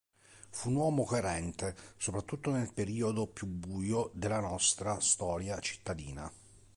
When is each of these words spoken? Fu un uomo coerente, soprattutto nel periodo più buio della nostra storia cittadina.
Fu 0.49 0.69
un 0.69 0.77
uomo 0.77 1.03
coerente, 1.05 1.75
soprattutto 1.97 2.49
nel 2.49 2.73
periodo 2.73 3.27
più 3.27 3.45
buio 3.45 4.09
della 4.15 4.39
nostra 4.39 4.99
storia 4.99 5.59
cittadina. 5.59 6.27